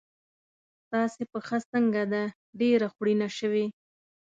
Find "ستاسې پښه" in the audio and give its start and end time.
0.83-1.57